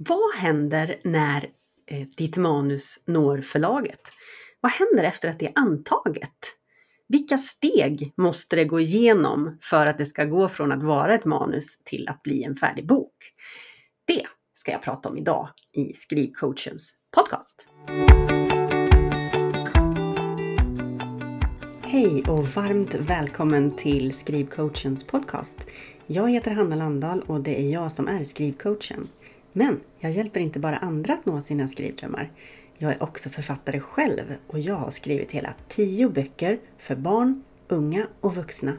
[0.00, 1.48] Vad händer när
[1.86, 4.00] eh, ditt manus når förlaget?
[4.60, 6.38] Vad händer efter att det är antaget?
[7.08, 11.24] Vilka steg måste det gå igenom för att det ska gå från att vara ett
[11.24, 13.14] manus till att bli en färdig bok?
[14.04, 17.66] Det ska jag prata om idag i Skrivcoachens podcast.
[21.82, 25.66] Hej och varmt välkommen till Skrivcoachens podcast.
[26.06, 29.08] Jag heter Hanna Landahl och det är jag som är skrivcoachen.
[29.58, 32.32] Men jag hjälper inte bara andra att nå sina skrivdrömmar.
[32.78, 38.06] Jag är också författare själv och jag har skrivit hela tio böcker för barn, unga
[38.20, 38.72] och vuxna.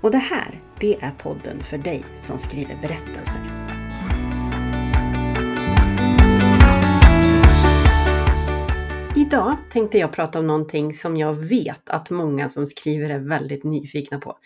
[0.00, 3.42] Och det här, det är podden för dig som skriver berättelser.
[9.16, 13.64] Idag tänkte jag prata om någonting som jag vet att många som skriver är väldigt
[13.64, 14.36] nyfikna på.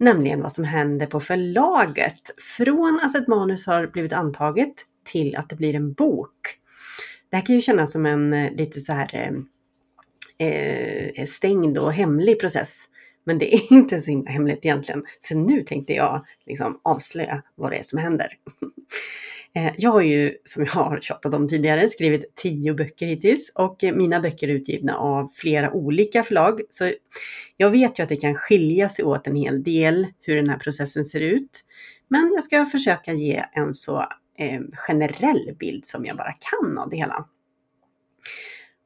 [0.00, 2.20] Nämligen vad som händer på förlaget.
[2.56, 6.58] Från att ett manus har blivit antaget till att det blir en bok.
[7.30, 9.10] Det här kan ju kännas som en eh, lite så här
[10.38, 12.84] eh, eh, stängd och hemlig process.
[13.24, 15.04] Men det är inte så himla hemligt egentligen.
[15.20, 18.36] Så nu tänkte jag liksom avslöja vad det är som händer.
[19.54, 23.78] Eh, jag har ju, som jag har tjatat om tidigare, skrivit tio böcker hittills och
[23.94, 26.60] mina böcker är utgivna av flera olika förlag.
[26.68, 26.92] Så
[27.56, 30.58] jag vet ju att det kan skilja sig åt en hel del hur den här
[30.58, 31.64] processen ser ut.
[32.08, 33.98] Men jag ska försöka ge en så
[34.38, 37.24] eh, generell bild som jag bara kan av det hela.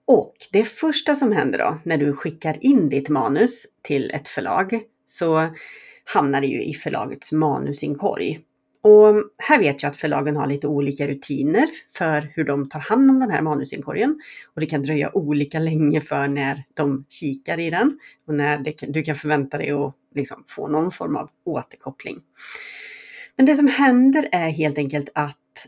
[0.06, 4.80] Och det första som händer då när du skickar in ditt manus till ett förlag
[5.04, 5.48] så
[6.14, 8.40] hamnar det ju i förlagets manusinkorg.
[8.84, 13.10] Och här vet jag att förlagen har lite olika rutiner för hur de tar hand
[13.10, 14.16] om den här manusinkorgen.
[14.54, 18.74] Och det kan dröja olika länge för när de kikar i den och när det,
[18.88, 22.20] du kan förvänta dig att liksom få någon form av återkoppling.
[23.36, 25.66] Men det som händer är helt enkelt att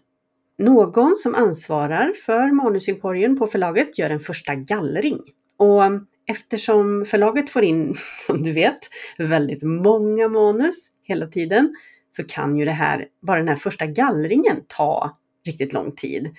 [0.59, 5.21] någon som ansvarar för manusinkorgen på förlaget gör en första gallring.
[5.57, 5.83] Och
[6.27, 7.95] eftersom förlaget får in,
[8.27, 8.79] som du vet,
[9.19, 11.75] väldigt många manus hela tiden
[12.17, 16.37] så kan ju det här, bara den här första gallringen ta riktigt lång tid.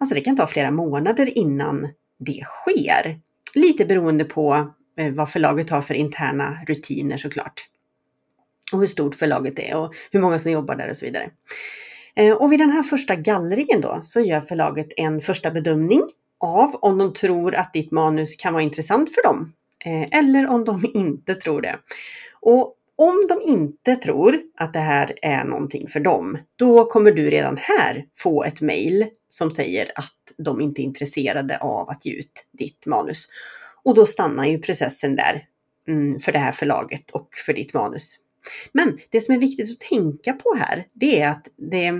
[0.00, 1.88] Alltså det kan ta flera månader innan
[2.18, 3.20] det sker.
[3.54, 7.66] Lite beroende på eh, vad förlaget har för interna rutiner såklart.
[8.72, 11.30] Och hur stort förlaget är och hur många som jobbar där och så vidare.
[12.16, 16.02] Eh, och vid den här första gallringen då så gör förlaget en första bedömning
[16.40, 19.52] av om de tror att ditt manus kan vara intressant för dem.
[19.84, 21.78] Eh, eller om de inte tror det.
[22.40, 27.30] Och om de inte tror att det här är någonting för dem, då kommer du
[27.30, 32.12] redan här få ett mejl som säger att de inte är intresserade av att ge
[32.12, 33.26] ut ditt manus.
[33.84, 35.44] Och då stannar ju processen där
[35.88, 38.18] mm, för det här förlaget och för ditt manus.
[38.72, 41.92] Men det som är viktigt att tänka på här, det är att det,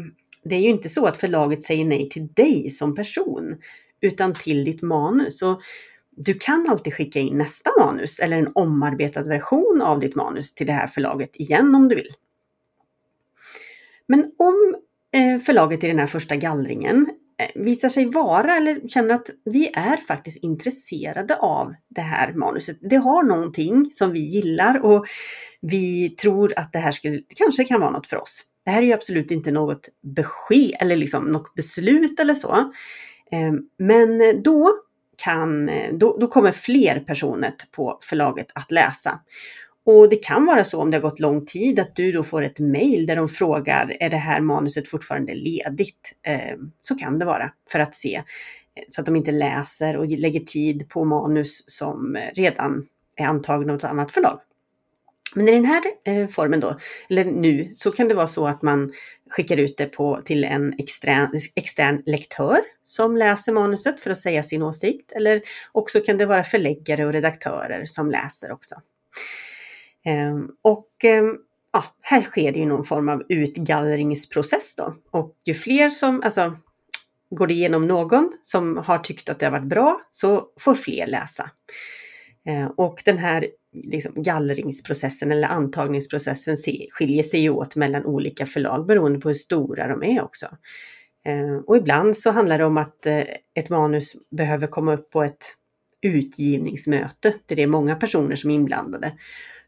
[0.45, 3.57] det är ju inte så att förlaget säger nej till dig som person,
[4.01, 5.43] utan till ditt manus.
[5.43, 5.61] Och
[6.17, 10.67] du kan alltid skicka in nästa manus eller en omarbetad version av ditt manus till
[10.67, 12.13] det här förlaget igen om du vill.
[14.07, 14.77] Men om
[15.13, 17.09] eh, förlaget i den här första gallringen
[17.39, 22.79] eh, visar sig vara eller känner att vi är faktiskt intresserade av det här manuset.
[22.81, 25.07] Det har någonting som vi gillar och
[25.61, 28.43] vi tror att det här skulle, kanske kan vara något för oss.
[28.65, 32.55] Det här är ju absolut inte något besked eller liksom något beslut eller så.
[33.33, 34.79] Eh, men då
[35.17, 39.21] kan, eh, då, då kommer fler personer på förlaget att läsa.
[39.87, 42.43] Och det kan vara så om det har gått lång tid att du då får
[42.43, 46.13] ett mejl där de frågar är det här manuset fortfarande ledigt?
[46.27, 48.23] Eh, så kan det vara för att se eh,
[48.89, 52.87] så att de inte läser och lägger tid på manus som eh, redan
[53.17, 54.41] är antagna av ett annat förlag.
[55.35, 56.77] Men i den här eh, formen då,
[57.11, 58.93] eller nu, så kan det vara så att man
[59.31, 64.43] skickar ut det på, till en extern, extern lektör som läser manuset för att säga
[64.43, 65.13] sin åsikt.
[65.13, 65.43] Eller
[65.73, 68.75] också kan det vara förläggare och redaktörer som läser också.
[70.07, 71.25] Eh, och eh,
[71.73, 74.95] ja, här sker det ju någon form av utgallringsprocess då.
[75.11, 76.53] Och ju fler som, alltså
[77.31, 81.07] går det igenom någon som har tyckt att det har varit bra så får fler
[81.07, 81.51] läsa.
[82.47, 86.57] Eh, och den här liksom gallringsprocessen eller antagningsprocessen
[86.91, 90.47] skiljer sig ju åt mellan olika förlag beroende på hur stora de är också.
[91.27, 93.23] Eh, och ibland så handlar det om att eh,
[93.55, 95.45] ett manus behöver komma upp på ett
[96.03, 99.13] utgivningsmöte där det är många personer som är inblandade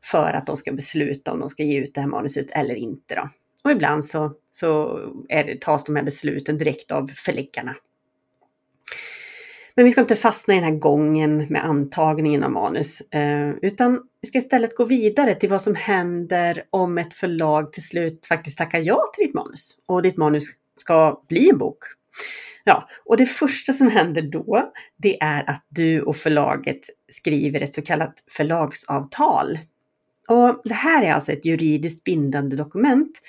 [0.04, 3.14] för att de ska besluta om de ska ge ut det här manuset eller inte.
[3.14, 3.28] Då.
[3.64, 7.74] Och ibland så, så är det, tas de här besluten direkt av förläggarna.
[9.76, 14.00] Men vi ska inte fastna i den här gången med antagningen av manus, eh, utan
[14.20, 18.58] vi ska istället gå vidare till vad som händer om ett förlag till slut faktiskt
[18.58, 20.44] tackar ja till ditt manus och ditt manus
[20.76, 21.78] ska bli en bok.
[22.64, 27.74] Ja, och det första som händer då, det är att du och förlaget skriver ett
[27.74, 29.58] så kallat förlagsavtal.
[30.28, 33.20] Och det här är alltså ett juridiskt bindande dokument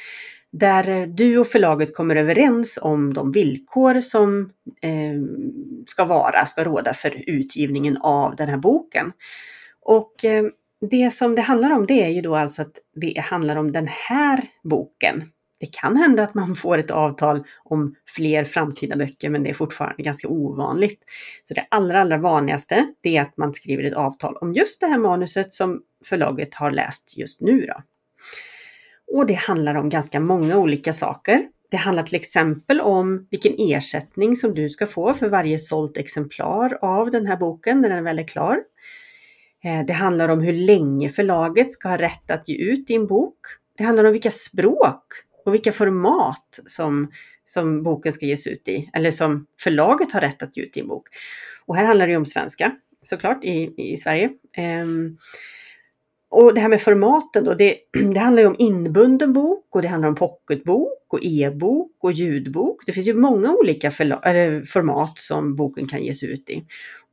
[0.51, 4.49] där eh, du och förlaget kommer överens om de villkor som
[4.81, 5.21] eh,
[5.87, 9.11] ska vara, ska råda för utgivningen av den här boken.
[9.81, 10.45] Och eh,
[10.89, 13.87] det som det handlar om det är ju då alltså att det handlar om den
[13.87, 15.31] här boken.
[15.59, 19.53] Det kan hända att man får ett avtal om fler framtida böcker, men det är
[19.53, 20.99] fortfarande ganska ovanligt.
[21.43, 24.87] Så det allra, allra vanligaste, det är att man skriver ett avtal om just det
[24.87, 27.65] här manuset som förlaget har läst just nu.
[27.65, 27.81] Då.
[29.11, 31.47] Och det handlar om ganska många olika saker.
[31.69, 36.77] Det handlar till exempel om vilken ersättning som du ska få för varje sålt exemplar
[36.81, 38.59] av den här boken när den väl är klar.
[39.63, 43.37] Eh, det handlar om hur länge förlaget ska ha rätt att ge ut din bok.
[43.77, 45.03] Det handlar om vilka språk
[45.45, 47.11] och vilka format som,
[47.45, 50.87] som boken ska ges ut i, eller som förlaget har rätt att ge ut din
[50.87, 51.07] bok.
[51.65, 52.71] Och här handlar det om svenska
[53.03, 54.29] såklart i, i Sverige.
[54.53, 55.17] Ehm,
[56.29, 57.75] och det här med formaten då, det,
[58.13, 62.83] det handlar ju om inbunden bok och det handlar om pocketbok och e-bok och ljudbok.
[62.85, 66.65] Det finns ju många olika format som boken kan ges ut i.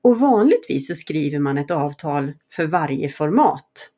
[0.03, 3.91] Och vanligtvis så skriver man ett avtal för varje format.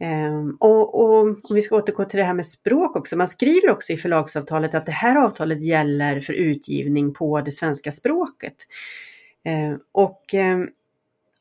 [0.00, 3.16] Ehm, och, och, om vi ska återgå till det här med språk också.
[3.16, 7.92] Man skriver också i förlagsavtalet att det här avtalet gäller för utgivning på det svenska
[7.92, 8.56] språket.
[9.44, 10.68] Ehm, och ehm,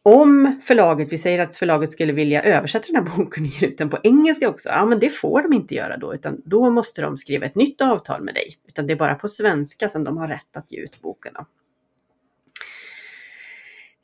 [0.04, 3.78] om förlaget, vi säger att förlaget skulle vilja översätta den här boken och ge ut
[3.78, 7.02] den på engelska också, ja men det får de inte göra då, utan då måste
[7.02, 8.58] de skriva ett nytt avtal med dig.
[8.68, 11.34] Utan det är bara på svenska som de har rätt att ge ut boken.
[11.34, 11.46] Då.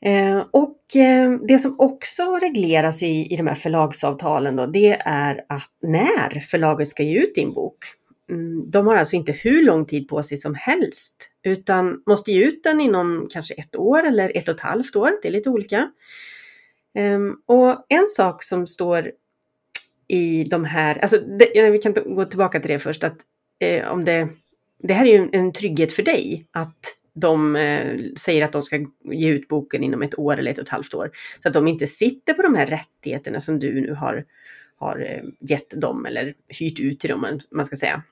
[0.02, 5.46] Eh, och eh, det som också regleras i, i de här förlagsavtalen då, det är
[5.50, 7.78] att när förlaget ska ge ut din bok,
[8.30, 12.46] mm, de har alltså inte hur lång tid på sig som helst, utan måste ge
[12.46, 15.50] ut den inom kanske ett år eller ett och ett halvt år, det är lite
[15.50, 15.92] olika.
[16.96, 19.12] Ehm, och en sak som står
[20.08, 23.18] i de här, alltså det, vi kan gå tillbaka till det först, att
[23.60, 24.28] eh, om det,
[24.84, 26.78] det här är ju en, trygghet för dig, att
[27.14, 30.64] de eh, säger att de ska ge ut boken inom ett år eller ett och
[30.64, 31.12] ett halvt år.
[31.42, 34.26] Så att de inte sitter på de här rättigheterna som du nu har,
[34.76, 38.04] har eh, gett dem eller hyrt ut till dem, man ska säga.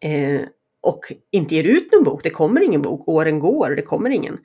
[0.00, 0.40] Eh,
[0.86, 1.00] och
[1.30, 2.22] inte ger ut någon bok.
[2.22, 3.08] Det kommer ingen bok.
[3.08, 4.38] Åren går och det kommer ingen.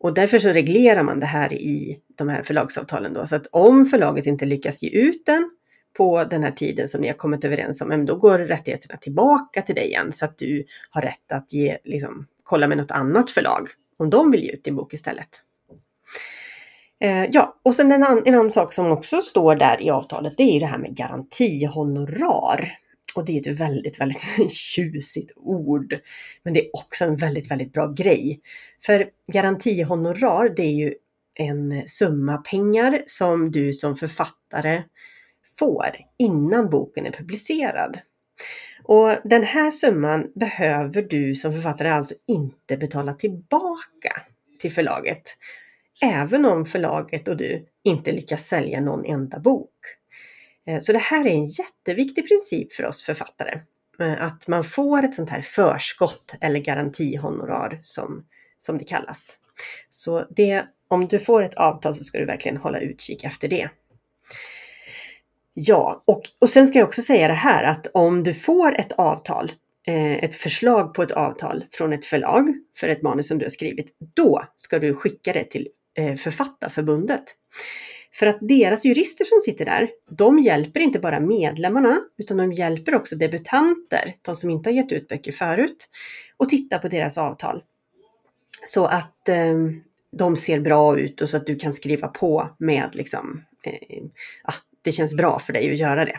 [0.00, 3.26] Och därför så reglerar man det här i de här förlagsavtalen då.
[3.26, 5.50] Så att om förlaget inte lyckas ge ut den
[5.96, 9.74] på den här tiden som ni har kommit överens om, då går rättigheterna tillbaka till
[9.74, 13.68] dig igen så att du har rätt att ge, liksom, kolla med något annat förlag
[13.98, 15.28] om de vill ge ut din bok istället.
[17.00, 20.34] Eh, ja, och sen en, an, en annan sak som också står där i avtalet,
[20.36, 22.78] det är ju det här med garantihonorar.
[23.14, 25.98] Och det är ett väldigt, väldigt tjusigt ord.
[26.42, 28.40] Men det är också en väldigt, väldigt bra grej.
[28.82, 30.94] För garantihonorar, det är ju
[31.34, 34.82] en summa pengar som du som författare
[35.58, 37.98] får innan boken är publicerad.
[38.84, 44.22] Och den här summan behöver du som författare alltså inte betala tillbaka
[44.58, 45.22] till förlaget.
[46.02, 49.70] Även om förlaget och du inte lyckas sälja någon enda bok.
[50.68, 53.60] Eh, så det här är en jätteviktig princip för oss författare.
[54.00, 58.24] Eh, att man får ett sånt här förskott eller garantihonorar som,
[58.58, 59.38] som det kallas.
[59.90, 63.70] Så det, om du får ett avtal så ska du verkligen hålla utkik efter det.
[65.54, 68.92] Ja, och, och sen ska jag också säga det här att om du får ett
[68.92, 69.52] avtal,
[69.86, 73.50] eh, ett förslag på ett avtal från ett förlag för ett manus som du har
[73.50, 75.68] skrivit, då ska du skicka det till
[76.18, 77.24] Författarförbundet.
[78.18, 82.94] För att deras jurister som sitter där, de hjälper inte bara medlemmarna, utan de hjälper
[82.94, 85.88] också debutanter, de som inte har gett ut böcker förut,
[86.36, 87.62] och titta på deras avtal.
[88.64, 89.54] Så att eh,
[90.12, 94.02] de ser bra ut och så att du kan skriva på med liksom, eh,
[94.44, 96.16] ja, det känns bra för dig att göra det.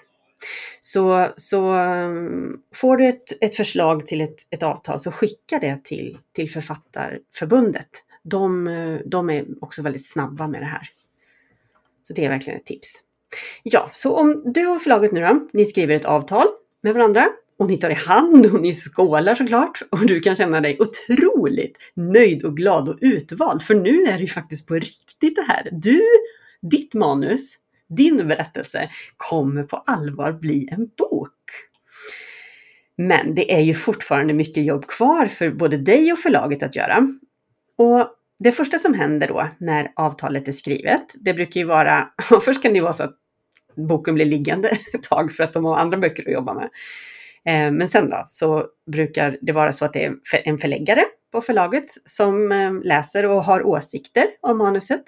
[0.81, 5.83] Så, så ehm, får du ett, ett förslag till ett, ett avtal så skicka det
[5.83, 7.89] till, till Författarförbundet.
[8.23, 10.89] De, eh, de är också väldigt snabba med det här.
[12.09, 13.03] Så det är verkligen ett tips.
[13.63, 16.47] Ja, så om du och förlaget nu då, ni skriver ett avtal
[16.83, 17.27] med varandra
[17.59, 21.77] och ni tar i hand och ni skålar såklart och du kan känna dig otroligt
[21.95, 25.69] nöjd och glad och utvald för nu är det ju faktiskt på riktigt det här.
[25.71, 26.01] Du,
[26.61, 27.57] ditt manus
[27.89, 31.33] din berättelse kommer på allvar bli en bok.
[32.97, 37.07] Men det är ju fortfarande mycket jobb kvar för både dig och förlaget att göra.
[37.77, 42.07] Och det första som händer då när avtalet är skrivet, det brukar ju vara,
[42.41, 43.15] först kan det ju vara så att
[43.87, 46.69] boken blir liggande ett tag för att de har andra böcker att jobba med.
[47.45, 51.41] Eh, men sen då så brukar det vara så att det är en förläggare på
[51.41, 55.03] förlaget som eh, läser och har åsikter om manuset.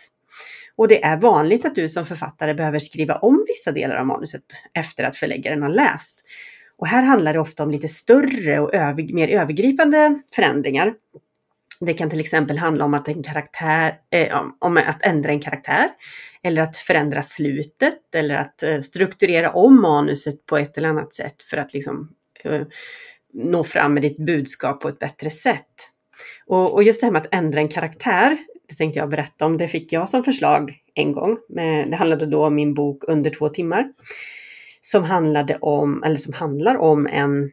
[0.76, 4.44] Och det är vanligt att du som författare behöver skriva om vissa delar av manuset
[4.74, 6.24] efter att förläggaren har läst.
[6.78, 10.94] Och här handlar det ofta om lite större och över, mer övergripande förändringar.
[11.86, 15.90] Det kan till exempel handla om att, en karaktär, eh, om att ändra en karaktär
[16.44, 21.44] eller att förändra slutet eller att eh, strukturera om manuset på ett eller annat sätt
[21.44, 22.10] för att liksom,
[22.44, 22.62] eh,
[23.34, 25.68] nå fram med ditt budskap på ett bättre sätt.
[26.46, 28.38] Och, och, just det här med att ändra en karaktär,
[28.70, 29.58] det tänkte jag berätta om.
[29.58, 31.38] Det fick jag som förslag en gång.
[31.90, 33.86] Det handlade då om min bok Under två timmar.
[34.82, 37.52] Som handlade om, eller som handlar om en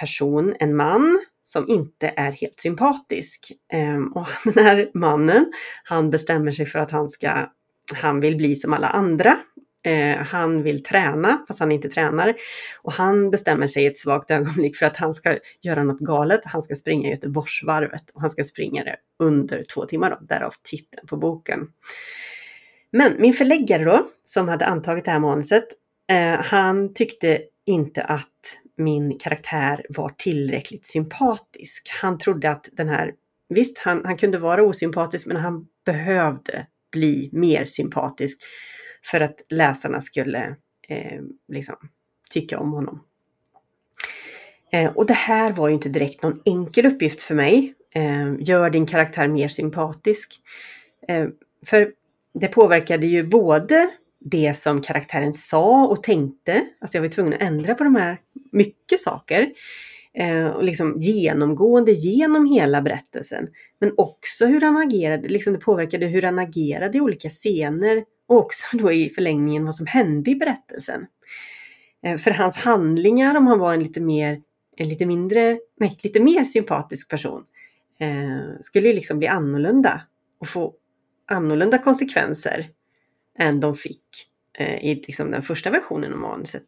[0.00, 3.52] person, en man som inte är helt sympatisk.
[3.72, 5.52] Ehm, och den här mannen,
[5.84, 7.50] han bestämmer sig för att han ska,
[7.94, 9.36] han vill bli som alla andra.
[9.84, 12.34] Ehm, han vill träna, fast han inte tränar.
[12.82, 16.40] Och han bestämmer sig i ett svagt ögonblick för att han ska göra något galet.
[16.44, 21.06] Han ska springa Göteborgsvarvet och han ska springa det under två timmar, då, därav titeln
[21.06, 21.68] på boken.
[22.90, 25.64] Men min förläggare då, som hade antagit det här manuset,
[26.10, 31.88] eh, han tyckte inte att min karaktär var tillräckligt sympatisk.
[32.00, 33.12] Han trodde att den här,
[33.48, 38.38] visst han, han kunde vara osympatisk men han behövde bli mer sympatisk
[39.10, 40.56] för att läsarna skulle
[40.88, 41.76] eh, liksom,
[42.30, 43.00] tycka om honom.
[44.72, 47.74] Eh, och det här var ju inte direkt någon enkel uppgift för mig.
[47.94, 50.40] Eh, gör din karaktär mer sympatisk.
[51.08, 51.26] Eh,
[51.66, 51.92] för
[52.34, 53.90] det påverkade ju både
[54.24, 56.64] det som karaktären sa och tänkte.
[56.80, 58.20] Alltså jag var tvungen att ändra på de här
[58.52, 59.52] mycket saker.
[60.18, 63.48] Eh, och liksom genomgående genom hela berättelsen.
[63.80, 68.36] Men också hur han agerade, liksom det påverkade hur han agerade i olika scener och
[68.36, 71.06] också då i förlängningen vad som hände i berättelsen.
[72.02, 74.40] Eh, för hans handlingar, om han var en lite mer,
[74.76, 77.44] en lite mindre, nej, lite mer sympatisk person,
[78.00, 80.02] eh, skulle ju liksom bli annorlunda
[80.40, 80.74] och få
[81.26, 82.68] annorlunda konsekvenser
[83.38, 84.02] än de fick
[84.58, 86.64] eh, i liksom den första versionen av manuset.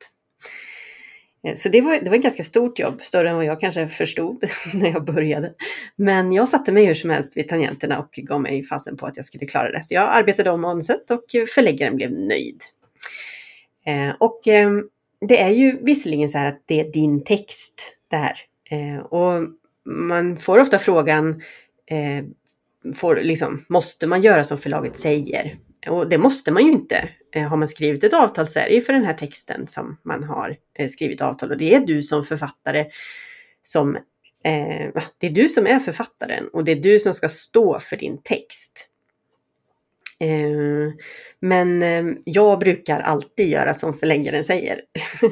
[1.46, 3.88] Eh, så det var, det var ett ganska stort jobb, större än vad jag kanske
[3.88, 4.44] förstod
[4.74, 5.54] när jag började.
[5.96, 9.16] Men jag satte mig hur som helst vid tangenterna och gav mig fasen på att
[9.16, 9.82] jag skulle klara det.
[9.82, 12.62] Så jag arbetade om manuset och förläggaren blev nöjd.
[13.86, 14.88] Eh, och ehm,
[15.28, 18.36] det är ju visserligen så här att det är din text det här.
[19.10, 19.48] Och
[19.84, 21.42] man får ofta frågan,
[22.94, 25.58] får, liksom, måste man göra som förlaget säger?
[25.88, 27.08] Och det måste man ju inte.
[27.34, 29.96] Eh, har man skrivit ett avtal så är det ju för den här texten som
[30.02, 32.86] man har eh, skrivit avtal och det är du som författare
[33.62, 33.96] som
[34.44, 37.96] eh, det är du som är författaren och det är du som ska stå för
[37.96, 38.88] din text.
[40.20, 40.92] Eh,
[41.40, 44.80] men eh, jag brukar alltid göra som förläggaren säger.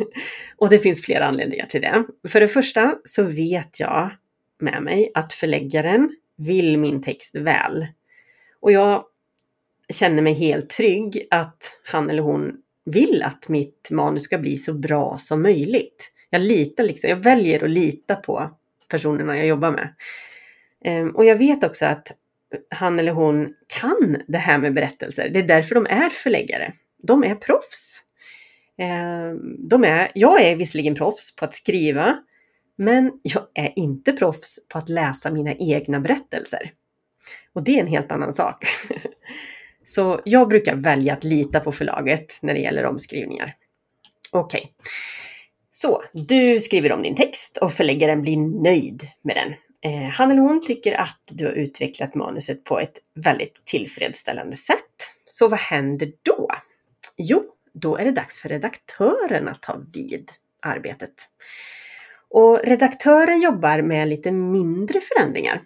[0.56, 2.04] och det finns flera anledningar till det.
[2.28, 4.10] För det första så vet jag
[4.60, 7.86] med mig att förläggaren vill min text väl.
[8.60, 9.04] Och jag
[9.92, 12.52] känner mig helt trygg att han eller hon
[12.84, 16.12] vill att mitt manus ska bli så bra som möjligt.
[16.30, 18.50] Jag litar liksom, jag väljer att lita på
[18.88, 19.94] personerna jag jobbar med.
[20.84, 22.12] Ehm, och jag vet också att
[22.70, 25.28] han eller hon kan det här med berättelser.
[25.28, 26.72] Det är därför de är förläggare.
[27.02, 28.02] De är proffs.
[28.78, 32.18] Ehm, de är, jag är visserligen proffs på att skriva,
[32.76, 36.72] men jag är inte proffs på att läsa mina egna berättelser.
[37.52, 38.66] Och det är en helt annan sak.
[39.84, 43.54] Så jag brukar välja att lita på förlaget när det gäller omskrivningar.
[44.30, 44.60] Okej.
[44.60, 44.70] Okay.
[45.70, 49.54] Så, du skriver om din text och förläggaren blir nöjd med den.
[49.92, 54.78] Eh, han eller hon tycker att du har utvecklat manuset på ett väldigt tillfredsställande sätt.
[55.26, 56.48] Så vad händer då?
[57.16, 60.30] Jo, då är det dags för redaktören att ta vid
[60.62, 61.14] arbetet.
[62.30, 65.62] Och redaktören jobbar med lite mindre förändringar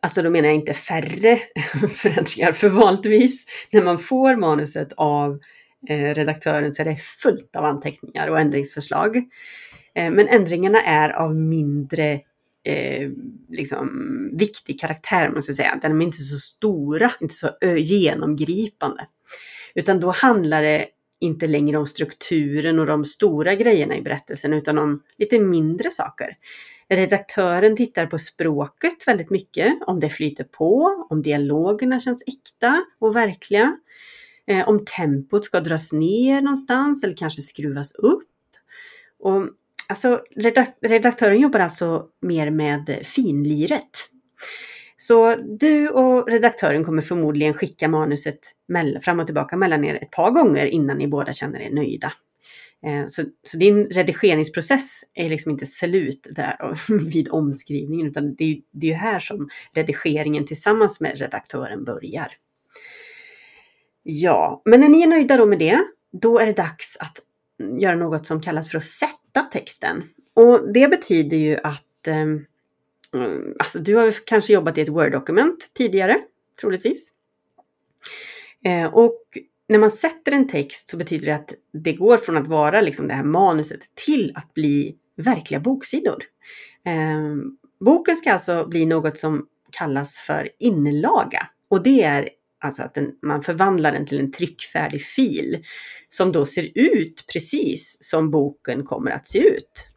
[0.00, 1.40] Alltså då menar jag inte färre
[1.90, 5.40] förändringar, för vanligtvis när man får manuset av
[5.88, 9.16] eh, redaktören så är det fullt av anteckningar och ändringsförslag.
[9.94, 12.20] Eh, men ändringarna är av mindre
[12.64, 13.10] eh,
[13.50, 13.90] liksom,
[14.32, 15.78] viktig karaktär, man ska säga.
[15.82, 19.06] De är inte så stora, inte så eh, genomgripande.
[19.74, 20.86] Utan då handlar det
[21.20, 26.36] inte längre om strukturen och de stora grejerna i berättelsen, utan om lite mindre saker.
[26.88, 33.16] Redaktören tittar på språket väldigt mycket, om det flyter på, om dialogerna känns äkta och
[33.16, 33.76] verkliga.
[34.46, 38.28] Eh, om tempot ska dras ner någonstans eller kanske skruvas upp.
[39.18, 39.48] Och,
[39.88, 40.22] alltså,
[40.82, 43.90] redaktören jobbar alltså mer med finliret.
[44.96, 48.38] Så du och redaktören kommer förmodligen skicka manuset
[49.02, 52.12] fram och tillbaka mellan er ett par gånger innan ni båda känner er nöjda.
[52.86, 56.78] Eh, så, så, din redigeringsprocess är liksom inte slut där
[57.10, 62.32] vid omskrivningen, utan det är, det är här som redigeringen tillsammans med redaktören börjar.
[64.02, 65.78] Ja, men när ni är nöjda då med det,
[66.12, 67.18] då är det dags att
[67.80, 70.02] göra något som kallas för att sätta texten.
[70.34, 72.44] Och det betyder ju att ehm,
[73.14, 76.20] eh, alltså du har kanske jobbat i ett Word-dokument tidigare,
[76.60, 77.12] troligtvis.
[78.64, 79.20] Eh, och
[79.68, 83.08] när man sätter en text så betyder det att det går från att vara liksom
[83.08, 86.24] det här manuset till att bli verkliga boksidor.
[86.86, 87.34] Eh,
[87.80, 89.46] boken ska alltså bli något som
[89.78, 92.28] kallas för inlaga och det är
[92.60, 95.64] alltså att den, man förvandlar den till en tryckfärdig fil
[96.08, 99.88] som då ser ut precis som boken kommer att se ut.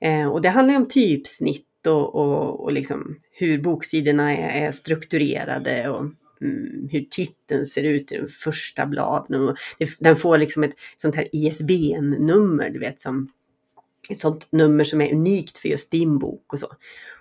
[0.00, 5.88] Eh, och det handlar om typsnitt och, och, och liksom hur boksidorna är, är strukturerade
[5.88, 6.04] och
[6.40, 9.56] Mm, hur titeln ser ut i de första bladen.
[9.98, 13.28] den får liksom ett sånt här ISBN-nummer, du vet, som
[14.10, 16.72] ett sånt nummer som är unikt för just din bok och så.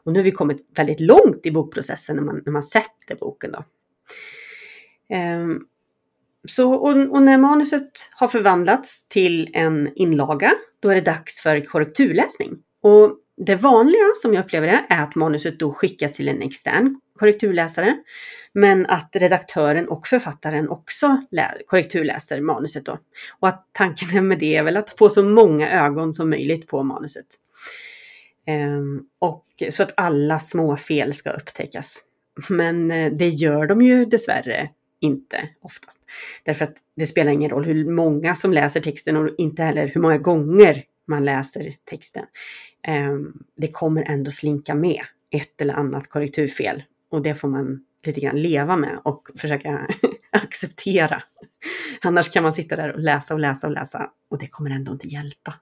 [0.03, 3.51] Och nu har vi kommit väldigt långt i bokprocessen när man, när man sätter boken
[3.51, 3.63] då.
[5.15, 5.67] Um,
[6.47, 11.65] så, och, och, när manuset har förvandlats till en inlaga, då är det dags för
[11.65, 12.57] korrekturläsning.
[12.81, 16.99] Och det vanliga som jag upplever det är att manuset då skickas till en extern
[17.19, 17.97] korrekturläsare.
[18.53, 21.21] Men att redaktören och författaren också
[21.67, 22.97] korrekturläser manuset då.
[23.39, 26.83] Och att tanken med det är väl att få så många ögon som möjligt på
[26.83, 27.25] manuset.
[28.47, 32.01] Ehm, och så att alla små fel ska upptäckas.
[32.49, 35.99] Men eh, det gör de ju dessvärre inte oftast.
[36.43, 40.01] Därför att det spelar ingen roll hur många som läser texten och inte heller hur
[40.01, 42.25] många gånger man läser texten.
[42.83, 48.21] Ehm, det kommer ändå slinka med ett eller annat korrekturfel och det får man lite
[48.21, 49.87] grann leva med och försöka
[50.31, 51.23] acceptera.
[52.01, 54.91] Annars kan man sitta där och läsa och läsa och läsa och det kommer ändå
[54.91, 55.53] inte hjälpa.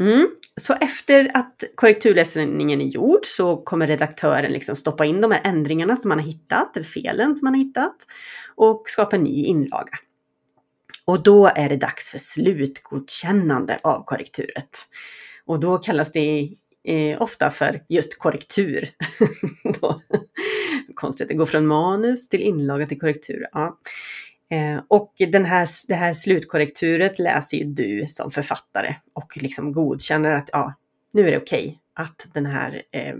[0.00, 0.28] Mm.
[0.60, 5.96] Så efter att korrekturläsningen är gjord så kommer redaktören liksom stoppa in de här ändringarna
[5.96, 7.96] som man har hittat, eller felen som man har hittat
[8.54, 9.98] och skapa en ny inlaga.
[11.04, 14.86] Och då är det dags för slutgodkännande av korrekturet.
[15.46, 16.50] Och då kallas det
[16.84, 18.88] eh, ofta för just korrektur.
[20.94, 23.46] Konstigt, det går från manus till inlaga till korrektur.
[23.52, 23.78] Ja.
[24.50, 30.30] Eh, och den här, det här slutkorrekturet läser ju du som författare och liksom godkänner
[30.30, 30.74] att ja,
[31.12, 33.14] nu är det okej okay att den här, eh,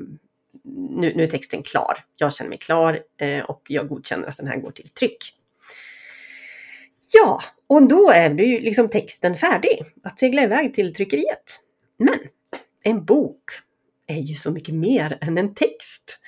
[0.65, 2.05] nu, nu, är texten klar.
[2.17, 5.35] Jag känner mig klar eh, och jag godkänner att den här går till tryck.
[7.13, 7.41] Ja,
[7.73, 11.61] och då är ju liksom texten färdig att segla iväg till tryckeriet.
[11.99, 12.19] Men
[12.83, 13.43] en bok
[14.07, 16.19] är ju så mycket mer än en text.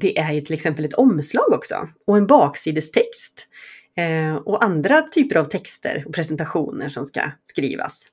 [0.00, 3.48] Det är ju till exempel ett omslag också och en baksidestext
[3.96, 8.06] eh, och andra typer av texter och presentationer som ska skrivas.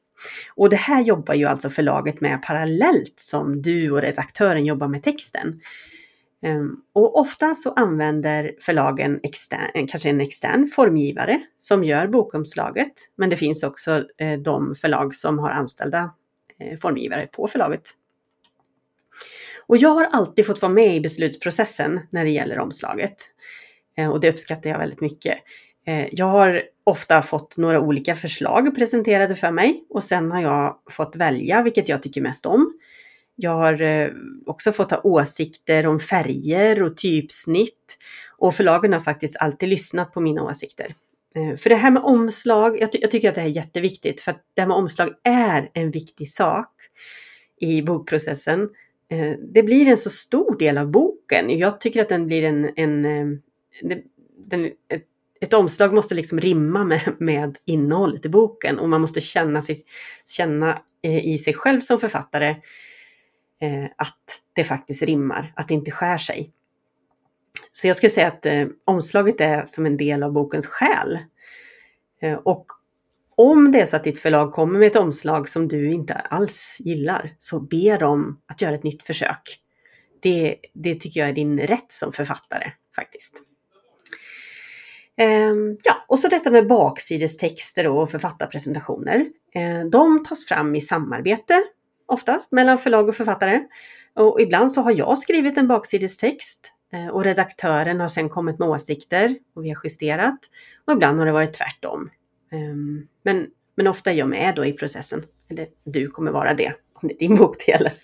[0.55, 5.03] Och det här jobbar ju alltså förlaget med parallellt som du och redaktören jobbar med
[5.03, 5.61] texten.
[6.41, 12.93] Ehm, och ofta så använder förlagen extern, eh, kanske en extern formgivare som gör bokomslaget.
[13.15, 16.13] Men det finns också eh, de förlag som har anställda
[16.60, 17.82] eh, formgivare på förlaget.
[19.67, 23.15] Och jag har alltid fått vara med i beslutsprocessen när det gäller omslaget.
[23.97, 25.38] Ehm, och det uppskattar jag väldigt mycket.
[25.86, 30.78] Ehm, jag har ofta fått några olika förslag presenterade för mig och sen har jag
[30.89, 32.73] fått välja vilket jag tycker mest om.
[33.41, 34.10] Jag har eh,
[34.45, 37.97] också fått ha åsikter om färger och typsnitt
[38.38, 40.95] och förlagen har faktiskt alltid lyssnat på mina åsikter.
[41.36, 44.21] Eh, för det här med omslag, jag, ty jag, tycker att det här är jätteviktigt
[44.21, 46.69] för att det här med omslag är en viktig sak
[47.62, 48.69] i bokprocessen.
[49.12, 51.58] Eh, det blir en så stor del av boken.
[51.58, 53.04] Jag tycker att den blir en, en,
[54.47, 55.06] den, ett,
[55.41, 59.86] ett omslag måste liksom rimma med, med innehållet i boken och man måste känna, sitt,
[60.25, 62.56] känna i sig själv som författare
[63.62, 66.54] eh, att det faktiskt rimmar, att det inte skär sig.
[67.72, 71.19] Så jag skulle säga att eh, omslaget är som en del av bokens själ.
[72.22, 72.65] Eh, och
[73.36, 76.78] om det är så att ditt förlag kommer med ett omslag som du inte alls
[76.80, 79.60] gillar, så be dem att göra ett nytt försök.
[80.22, 83.41] Det, det tycker jag är din rätt som författare faktiskt.
[85.17, 89.26] Ehm, ja, och så detta med baksidestexter och författarpresentationer.
[89.56, 91.63] Eh, de tas fram i samarbete
[92.10, 93.62] oftast mellan förlag och författare.
[94.15, 98.69] Och ibland så har jag skrivit en baksidestext eh, och redaktören har sedan kommit med
[98.69, 100.39] åsikter och vi har justerat.
[100.86, 102.10] Och ibland har det varit tvärtom.
[102.52, 105.24] Ehm, men, men ofta är jag med då i processen.
[105.50, 107.93] Eller du kommer vara det om det är din bok det gäller.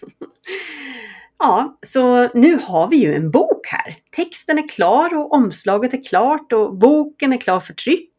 [1.38, 3.96] Ja, så nu har vi ju en bok här.
[4.16, 8.14] Texten är klar och omslaget är klart och boken är klar för tryck.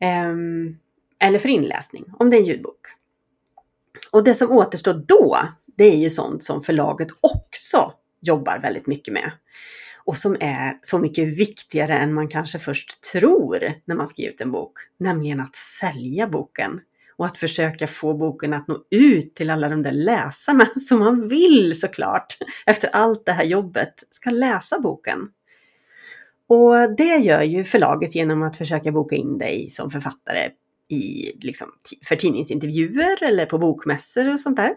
[0.00, 0.70] Ehm,
[1.18, 2.80] eller för inläsning, om det är en ljudbok.
[4.16, 5.38] Och det som återstår då,
[5.76, 9.32] det är ju sånt som förlaget också jobbar väldigt mycket med.
[10.04, 14.52] Och som är så mycket viktigare än man kanske först tror när man skrivit en
[14.52, 14.72] bok.
[14.98, 16.80] Nämligen att sälja boken.
[17.16, 21.28] Och att försöka få boken att nå ut till alla de där läsarna som man
[21.28, 25.18] vill såklart, efter allt det här jobbet, ska läsa boken.
[26.48, 30.50] Och det gör ju förlaget genom att försöka boka in dig som författare
[30.88, 31.68] i, liksom,
[32.08, 34.76] för tidningsintervjuer eller på bokmässor och sånt där.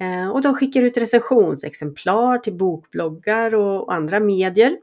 [0.00, 4.76] Eh, och de skickar ut recensionsexemplar till bokbloggar och andra medier.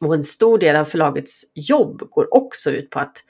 [0.00, 3.24] Och en stor del av förlagets jobb går också ut på att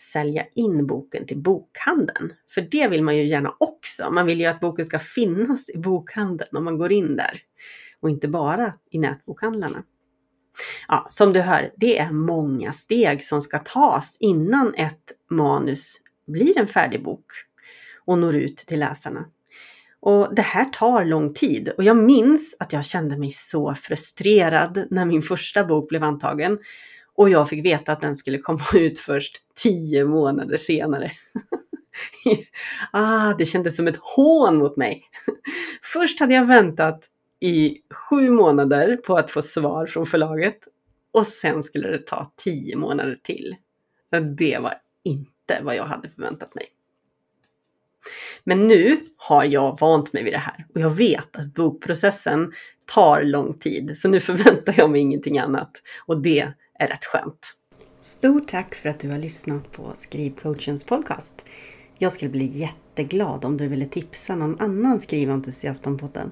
[0.00, 2.32] sälja in boken till bokhandeln.
[2.50, 4.10] För det vill man ju gärna också.
[4.10, 7.42] Man vill ju att boken ska finnas i bokhandeln om man går in där.
[8.00, 9.82] Och inte bara i nätbokhandlarna.
[10.88, 16.58] Ja, som du hör, det är många steg som ska tas innan ett manus blir
[16.58, 17.24] en färdig bok
[18.04, 19.24] och når ut till läsarna.
[20.00, 24.86] Och det här tar lång tid och jag minns att jag kände mig så frustrerad
[24.90, 26.58] när min första bok blev antagen
[27.14, 31.12] och jag fick veta att den skulle komma ut först tio månader senare.
[32.92, 35.02] ah, det kändes som ett hån mot mig.
[35.92, 37.08] Först hade jag väntat
[37.40, 40.58] i sju månader på att få svar från förlaget
[41.12, 43.56] och sen skulle det ta tio månader till.
[44.36, 44.74] Det var
[45.04, 46.66] inte vad jag hade förväntat mig.
[48.44, 52.52] Men nu har jag vant mig vid det här och jag vet att bokprocessen
[52.86, 55.70] tar lång tid, så nu förväntar jag mig ingenting annat
[56.06, 57.54] och det är rätt skönt.
[57.98, 61.44] Stort tack för att du har lyssnat på Skrivcoachens podcast.
[61.98, 66.30] Jag skulle bli jätteglad om du ville tipsa någon annan skriventusiast om podden.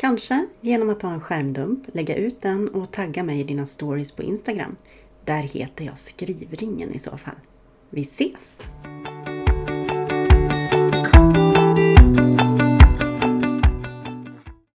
[0.00, 4.12] Kanske genom att ta en skärmdump, lägga ut den och tagga mig i dina stories
[4.12, 4.76] på Instagram.
[5.24, 7.34] Där heter jag Skrivringen i så fall.
[7.90, 8.60] Vi ses!